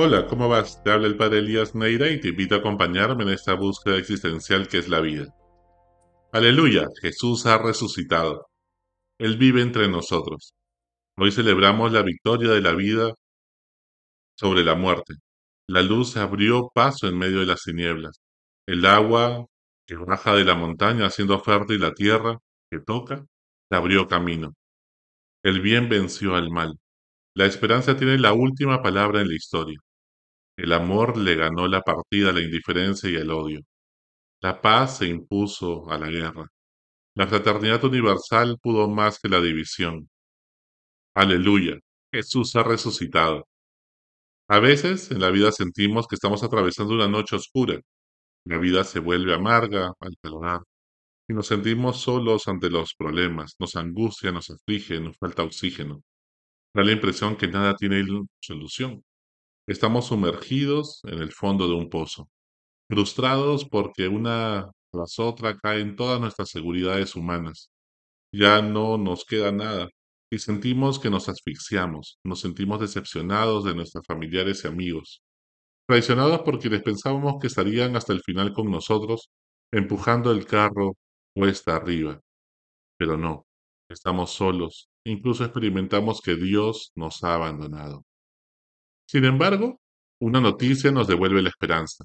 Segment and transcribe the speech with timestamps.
[0.00, 0.80] Hola, ¿cómo vas?
[0.84, 4.68] Te habla el padre Elías Neira y te invito a acompañarme en esta búsqueda existencial
[4.68, 5.34] que es la vida.
[6.32, 8.46] Aleluya, Jesús ha resucitado.
[9.18, 10.54] Él vive entre nosotros.
[11.16, 13.12] Hoy celebramos la victoria de la vida
[14.36, 15.14] sobre la muerte.
[15.66, 18.20] La luz abrió paso en medio de las tinieblas.
[18.68, 19.46] El agua
[19.84, 22.38] que baja de la montaña haciendo fértil la tierra
[22.70, 23.26] que toca,
[23.68, 24.54] abrió camino.
[25.42, 26.74] El bien venció al mal.
[27.34, 29.80] La esperanza tiene la última palabra en la historia.
[30.58, 33.60] El amor le ganó la partida a la indiferencia y el odio.
[34.40, 36.48] La paz se impuso a la guerra.
[37.14, 40.10] La fraternidad universal pudo más que la división.
[41.14, 41.78] Aleluya.
[42.12, 43.46] Jesús ha resucitado.
[44.48, 47.80] A veces en la vida sentimos que estamos atravesando una noche oscura.
[48.44, 50.64] La vida se vuelve amarga al calor
[51.28, 53.54] y nos sentimos solos ante los problemas.
[53.60, 56.02] Nos angustia, nos aflige, nos falta oxígeno.
[56.74, 58.04] Da la impresión que nada tiene
[58.40, 59.04] solución.
[59.68, 62.30] Estamos sumergidos en el fondo de un pozo,
[62.90, 67.70] frustrados porque una tras otra caen todas nuestras seguridades humanas.
[68.32, 69.90] Ya no nos queda nada
[70.32, 75.22] y sentimos que nos asfixiamos, nos sentimos decepcionados de nuestros familiares y amigos,
[75.86, 79.28] traicionados por quienes pensábamos que estarían hasta el final con nosotros,
[79.70, 80.94] empujando el carro
[81.34, 82.20] cuesta arriba.
[82.98, 83.46] Pero no,
[83.90, 88.07] estamos solos, incluso experimentamos que Dios nos ha abandonado.
[89.08, 89.80] Sin embargo,
[90.20, 92.04] una noticia nos devuelve la esperanza,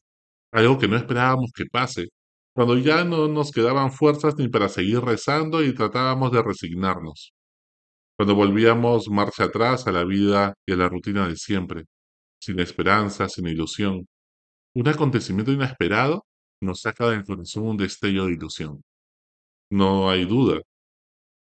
[0.54, 2.10] algo que no esperábamos que pase,
[2.56, 7.34] cuando ya no nos quedaban fuerzas ni para seguir rezando y tratábamos de resignarnos,
[8.16, 11.86] cuando volvíamos marcha atrás a la vida y a la rutina de siempre,
[12.42, 14.08] sin esperanza, sin ilusión.
[14.74, 16.26] Un acontecimiento inesperado
[16.62, 18.82] nos saca del corazón un destello de ilusión.
[19.70, 20.62] No hay duda.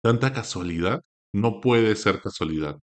[0.02, 1.02] Tanta casualidad
[1.34, 2.78] no puede ser casualidad.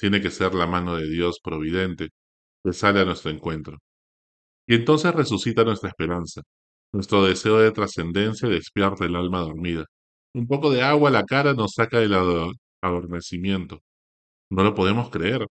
[0.00, 2.08] Tiene que ser la mano de Dios providente
[2.64, 3.78] que sale a nuestro encuentro.
[4.66, 6.42] Y entonces resucita nuestra esperanza,
[6.92, 9.84] nuestro deseo de trascendencia despierta el alma dormida.
[10.34, 12.14] Un poco de agua a la cara nos saca del
[12.82, 13.80] adormecimiento.
[14.50, 15.46] No lo podemos creer.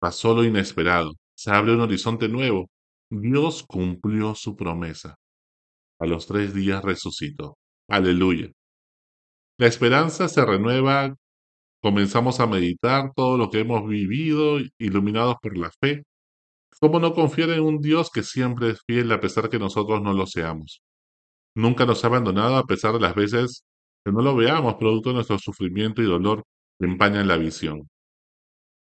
[0.00, 1.12] Pasó lo inesperado.
[1.36, 2.68] Se abre un horizonte nuevo.
[3.10, 5.16] Dios cumplió su promesa.
[6.00, 7.58] A los tres días resucitó.
[7.88, 8.50] Aleluya.
[9.58, 11.14] La esperanza se renueva
[11.82, 16.04] Comenzamos a meditar todo lo que hemos vivido, iluminados por la fe.
[16.80, 20.12] ¿Cómo no confiar en un Dios que siempre es fiel a pesar que nosotros no
[20.12, 20.80] lo seamos?
[21.56, 23.64] Nunca nos ha abandonado a pesar de las veces
[24.04, 26.44] que no lo veamos, producto de nuestro sufrimiento y dolor
[26.78, 27.88] que empañan la visión.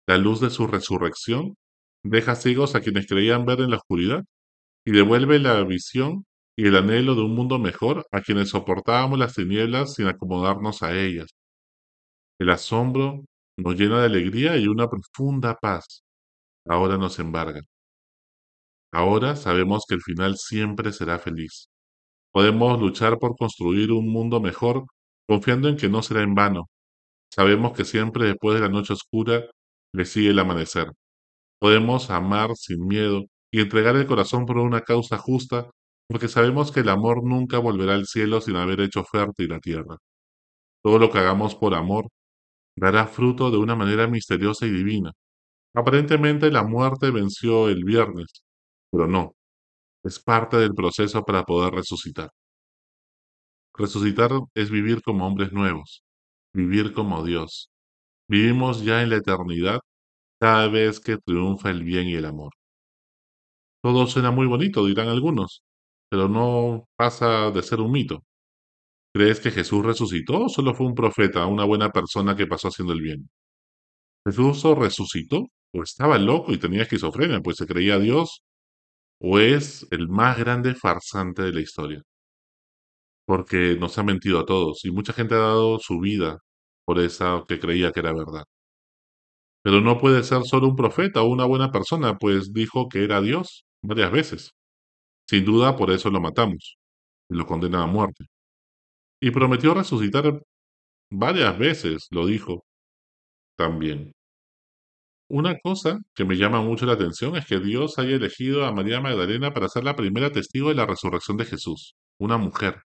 [0.08, 1.56] La luz de su resurrección
[2.04, 4.24] deja ciegos a quienes creían ver en la oscuridad
[4.86, 6.26] y devuelve la visión
[6.58, 10.98] y el anhelo de un mundo mejor a quienes soportábamos las tinieblas sin acomodarnos a
[10.98, 11.36] ellas.
[12.40, 13.24] El asombro
[13.58, 16.04] nos llena de alegría y una profunda paz.
[16.68, 17.62] Ahora nos embarga.
[18.92, 21.70] Ahora sabemos que el final siempre será feliz.
[22.32, 24.86] Podemos luchar por construir un mundo mejor
[25.28, 26.70] confiando en que no será en vano.
[27.30, 29.46] Sabemos que siempre después de la noche oscura
[29.94, 30.92] le sigue el amanecer.
[31.60, 35.70] Podemos amar sin miedo y entregar el corazón por una causa justa
[36.08, 39.98] porque sabemos que el amor nunca volverá al cielo sin haber hecho fértil la tierra.
[40.84, 42.08] Todo lo que hagamos por amor
[42.76, 45.12] dará fruto de una manera misteriosa y divina.
[45.76, 48.44] Aparentemente la muerte venció el viernes,
[48.92, 49.36] pero no,
[50.04, 52.32] es parte del proceso para poder resucitar.
[53.78, 56.04] Resucitar es vivir como hombres nuevos,
[56.54, 57.70] vivir como Dios.
[58.30, 59.82] Vivimos ya en la eternidad
[60.40, 62.54] cada vez que triunfa el bien y el amor.
[63.82, 65.64] Todo suena muy bonito, dirán algunos,
[66.10, 68.24] pero no pasa de ser un mito.
[69.16, 72.92] ¿Crees que Jesús resucitó o solo fue un profeta, una buena persona que pasó haciendo
[72.92, 73.30] el bien?
[74.26, 75.48] ¿Jesús resucitó?
[75.74, 78.42] ¿O estaba loco y tenía esquizofrenia, pues se creía Dios?
[79.20, 82.04] ¿O es el más grande farsante de la historia?
[83.28, 86.40] Porque nos ha mentido a todos y mucha gente ha dado su vida
[86.86, 88.46] por esa que creía que era verdad.
[89.64, 93.22] Pero no puede ser solo un profeta o una buena persona, pues dijo que era
[93.22, 94.52] Dios varias veces.
[95.28, 96.78] Sin duda por eso lo matamos
[97.30, 98.26] y lo condenan a muerte.
[99.22, 100.42] Y prometió resucitar
[101.12, 102.66] varias veces, lo dijo
[103.58, 104.14] también.
[105.30, 109.02] Una cosa que me llama mucho la atención es que Dios haya elegido a María
[109.02, 112.84] Magdalena para ser la primera testigo de la resurrección de Jesús, una mujer,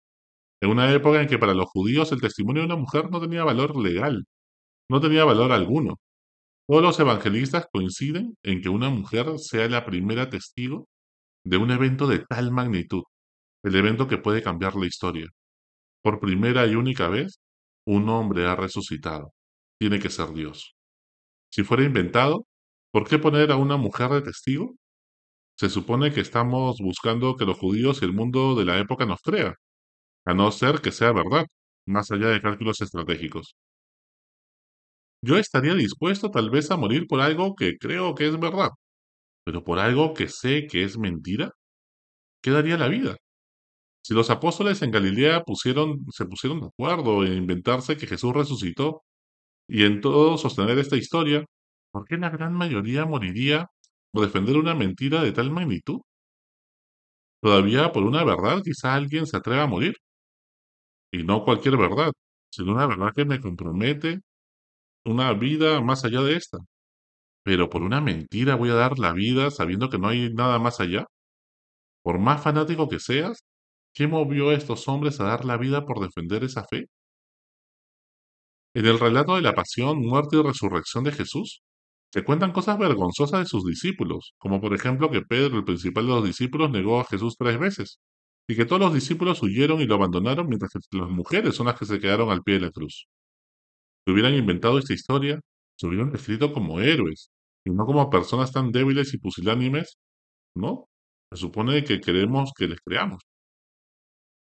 [0.61, 3.43] en una época en que para los judíos el testimonio de una mujer no tenía
[3.43, 4.25] valor legal,
[4.89, 5.99] no tenía valor alguno.
[6.67, 10.87] Todos los evangelistas coinciden en que una mujer sea la primera testigo
[11.45, 13.03] de un evento de tal magnitud,
[13.63, 15.27] el evento que puede cambiar la historia.
[16.03, 17.39] Por primera y única vez,
[17.85, 19.33] un hombre ha resucitado.
[19.79, 20.75] Tiene que ser Dios.
[21.51, 22.45] Si fuera inventado,
[22.91, 24.75] ¿por qué poner a una mujer de testigo?
[25.57, 29.21] Se supone que estamos buscando que los judíos y el mundo de la época nos
[29.21, 29.55] crea,
[30.25, 31.47] a no ser que sea verdad,
[31.87, 33.55] más allá de cálculos estratégicos.
[35.23, 38.69] Yo estaría dispuesto tal vez a morir por algo que creo que es verdad,
[39.45, 41.51] pero por algo que sé que es mentira,
[42.41, 43.17] ¿qué daría la vida?
[44.03, 49.03] Si los apóstoles en Galilea pusieron, se pusieron de acuerdo en inventarse que Jesús resucitó
[49.67, 51.45] y en todo sostener esta historia,
[51.91, 53.67] ¿por qué la gran mayoría moriría
[54.11, 56.01] por defender una mentira de tal magnitud?
[57.39, 59.95] Todavía por una verdad quizá alguien se atreva a morir,
[61.11, 62.11] y no cualquier verdad,
[62.51, 64.21] sino una verdad que me compromete
[65.05, 66.59] una vida más allá de esta.
[67.43, 70.79] Pero por una mentira voy a dar la vida sabiendo que no hay nada más
[70.81, 71.07] allá.
[72.03, 73.43] Por más fanático que seas,
[73.93, 76.87] ¿qué movió a estos hombres a dar la vida por defender esa fe?
[78.73, 81.61] En el relato de la pasión, muerte y resurrección de Jesús,
[82.13, 86.11] se cuentan cosas vergonzosas de sus discípulos, como por ejemplo que Pedro, el principal de
[86.13, 87.99] los discípulos, negó a Jesús tres veces,
[88.47, 91.79] y que todos los discípulos huyeron y lo abandonaron mientras que las mujeres son las
[91.79, 93.07] que se quedaron al pie de la cruz.
[94.05, 95.39] Si hubieran inventado esta historia,
[95.77, 97.31] se hubieran escrito como héroes,
[97.65, 99.97] y no como personas tan débiles y pusilánimes,
[100.55, 100.87] ¿no?
[101.31, 103.21] Se supone que queremos que les creamos.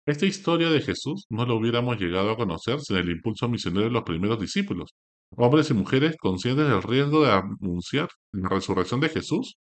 [0.06, 3.90] Esta historia de Jesús no la hubiéramos llegado a conocer sin el impulso misionero de
[3.90, 4.90] los primeros discípulos,
[5.30, 9.56] hombres y mujeres conscientes del riesgo de anunciar la resurrección de Jesús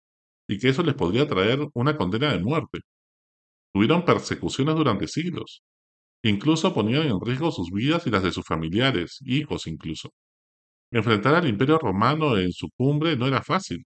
[0.47, 2.79] y que eso les podría traer una condena de muerte.
[3.73, 5.61] Tuvieron persecuciones durante siglos.
[6.23, 10.09] Incluso ponían en riesgo sus vidas y las de sus familiares, hijos incluso.
[10.91, 13.85] Enfrentar al imperio romano en su cumbre no era fácil.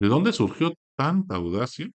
[0.00, 1.88] ¿De dónde surgió tanta audacia?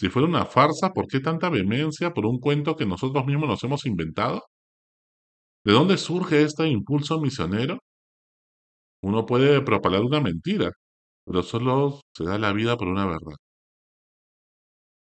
[0.00, 3.62] Si fuera una farsa, ¿por qué tanta vehemencia por un cuento que nosotros mismos nos
[3.64, 4.40] hemos inventado?
[5.64, 7.78] ¿De dónde surge este impulso misionero?
[9.02, 10.70] Uno puede propalar una mentira,
[11.26, 13.36] pero solo se da la vida por una verdad.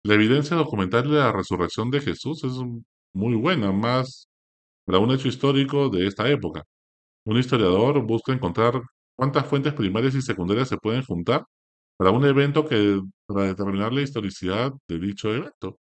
[0.05, 2.52] La evidencia documental de la resurrección de Jesús es
[3.12, 4.28] muy buena, más
[4.85, 6.64] para un hecho histórico de esta época.
[7.25, 8.81] Un historiador busca encontrar
[9.17, 11.44] cuántas fuentes primarias y secundarias se pueden juntar
[12.02, 15.78] para un evento que para determinar la historicidad de dicho evento.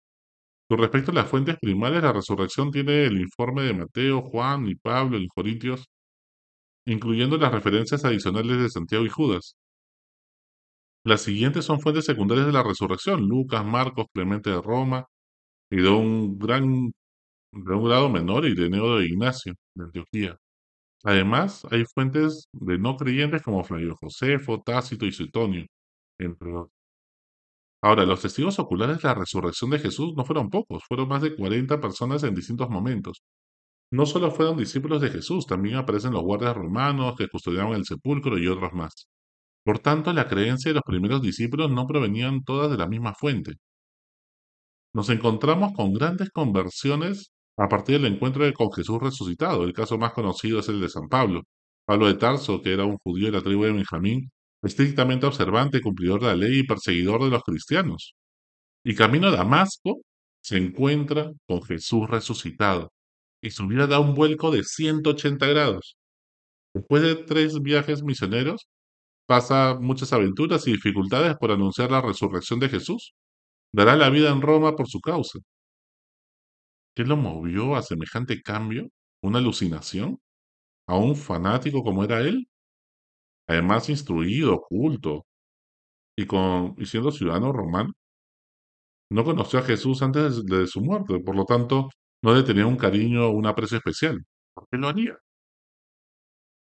[0.69, 4.75] Con respecto a las fuentes primarias, la resurrección tiene el informe de Mateo, Juan y
[4.75, 5.87] Pablo en Corintios,
[6.87, 9.55] incluyendo las referencias adicionales de Santiago y Judas.
[11.05, 15.07] Las siguientes son fuentes secundarias de la resurrección, Lucas, Marcos, Clemente de Roma,
[15.71, 16.91] y de un gran
[17.53, 20.37] de un grado menor, Ireneo de Ignacio, de Antioquía.
[21.05, 25.67] Además, hay fuentes de no creyentes como Flavio Josefo, Tácito y Suetonio,
[26.19, 26.53] entre.
[27.83, 31.37] Ahora, los testigos oculares de la resurrección de Jesús no fueron pocos, fueron más de
[31.37, 33.23] 40 personas en distintos momentos.
[33.91, 38.39] No solo fueron discípulos de Jesús, también aparecen los guardias romanos que custodiaban el sepulcro
[38.39, 39.09] y otros más.
[39.65, 43.55] Por tanto, la creencia de los primeros discípulos no provenían todas de la misma fuente.
[44.95, 49.65] Nos encontramos con grandes conversiones a partir del encuentro con Jesús resucitado.
[49.65, 51.43] El caso más conocido es el de San Pablo.
[51.87, 54.31] Pablo de Tarso, que era un judío de la tribu de Benjamín,
[54.63, 58.15] estrictamente observante, cumplidor de la ley y perseguidor de los cristianos.
[58.85, 60.01] Y camino a Damasco
[60.43, 62.91] se encuentra con Jesús resucitado
[63.43, 65.97] y su vida da un vuelco de 180 grados.
[66.75, 68.69] Después de tres viajes misioneros,
[69.27, 73.15] pasa muchas aventuras y dificultades por anunciar la resurrección de Jesús.
[73.73, 75.39] Dará la vida en Roma por su causa.
[76.95, 78.89] ¿Qué lo movió a semejante cambio?
[79.23, 80.19] ¿Una alucinación?
[80.87, 82.49] ¿A un fanático como era él?
[83.49, 85.27] Además instruido, culto,
[86.17, 87.93] y, con, y siendo ciudadano romano,
[89.11, 91.89] no conoció a Jesús antes de su muerte, por lo tanto,
[92.23, 94.25] no le tenía un cariño o un aprecio especial.
[94.55, 95.19] ¿Por qué lo haría?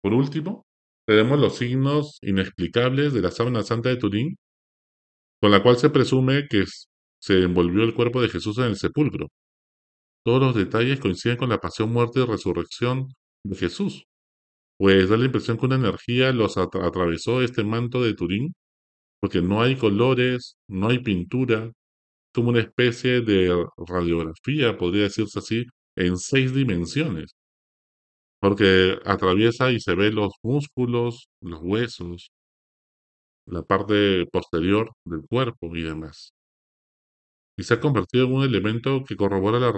[0.01, 0.65] Por último,
[1.05, 4.37] tenemos los signos inexplicables de la sábana santa de Turín,
[5.41, 6.65] con la cual se presume que
[7.19, 9.27] se envolvió el cuerpo de Jesús en el sepulcro.
[10.25, 13.07] Todos los detalles coinciden con la pasión, muerte y resurrección
[13.43, 14.05] de Jesús,
[14.77, 18.55] pues da la impresión que una energía los atravesó este manto de Turín,
[19.21, 21.71] porque no hay colores, no hay pintura,
[22.33, 25.65] como una especie de radiografía, podría decirse así,
[25.95, 27.35] en seis dimensiones,
[28.39, 32.31] porque atraviesa y se ve los músculos, los huesos,
[33.47, 36.33] la parte posterior del cuerpo y demás.
[37.57, 39.73] Y se ha convertido en un elemento que corrobora la,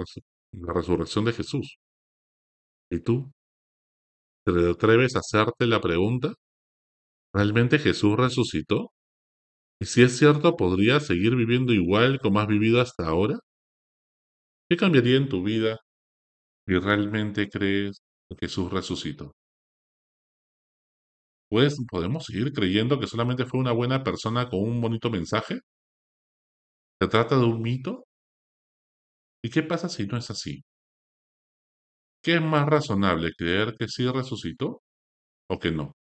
[0.52, 1.78] la resurrección de Jesús.
[2.90, 3.32] ¿Y tú?
[4.44, 6.34] ¿Te atreves a hacerte la pregunta?
[7.34, 8.92] ¿Realmente Jesús resucitó?
[9.80, 13.38] ¿Y si es cierto, podrías seguir viviendo igual como has vivido hasta ahora?
[14.70, 15.78] ¿Qué cambiaría en tu vida
[16.66, 19.34] si realmente crees que Jesús resucitó?
[21.48, 25.60] Pues, ¿podemos seguir creyendo que solamente fue una buena persona con un bonito mensaje?
[27.00, 28.04] ¿Se trata de un mito?
[29.42, 30.64] ¿Y qué pasa si no es así?
[32.22, 34.82] ¿Qué es más razonable, creer que sí resucitó
[35.48, 35.94] o que no?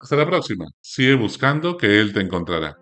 [0.00, 0.64] Hasta la próxima.
[0.80, 2.78] Sigue buscando que Él te encontrará.